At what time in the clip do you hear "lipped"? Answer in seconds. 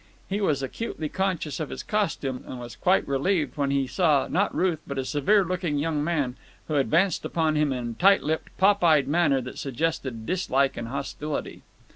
8.23-8.49